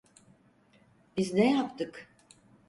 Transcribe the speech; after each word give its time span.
Biz 1.17 1.33
ne 1.33 1.51
yaptık? 1.53 2.09